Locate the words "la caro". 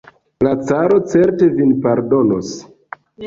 0.45-0.97